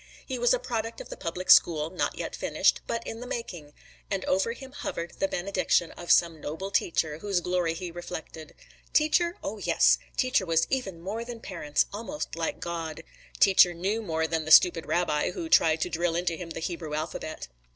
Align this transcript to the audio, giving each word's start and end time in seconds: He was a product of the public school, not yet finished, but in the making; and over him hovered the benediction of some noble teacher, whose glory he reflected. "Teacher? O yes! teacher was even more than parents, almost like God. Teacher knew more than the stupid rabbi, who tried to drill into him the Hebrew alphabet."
He 0.25 0.39
was 0.39 0.51
a 0.51 0.57
product 0.57 0.99
of 0.99 1.09
the 1.09 1.15
public 1.15 1.51
school, 1.51 1.91
not 1.91 2.17
yet 2.17 2.35
finished, 2.35 2.81
but 2.87 3.05
in 3.05 3.19
the 3.19 3.27
making; 3.27 3.73
and 4.09 4.25
over 4.25 4.53
him 4.53 4.71
hovered 4.71 5.13
the 5.19 5.27
benediction 5.27 5.91
of 5.91 6.09
some 6.09 6.41
noble 6.41 6.71
teacher, 6.71 7.19
whose 7.19 7.39
glory 7.39 7.75
he 7.75 7.91
reflected. 7.91 8.55
"Teacher? 8.93 9.37
O 9.43 9.59
yes! 9.59 9.99
teacher 10.17 10.43
was 10.43 10.65
even 10.71 11.01
more 11.01 11.23
than 11.23 11.39
parents, 11.39 11.85
almost 11.93 12.35
like 12.35 12.59
God. 12.59 13.03
Teacher 13.39 13.75
knew 13.75 14.01
more 14.01 14.25
than 14.25 14.43
the 14.43 14.49
stupid 14.49 14.87
rabbi, 14.87 15.29
who 15.29 15.47
tried 15.47 15.81
to 15.81 15.89
drill 15.91 16.15
into 16.15 16.35
him 16.35 16.49
the 16.49 16.61
Hebrew 16.61 16.95
alphabet." 16.95 17.47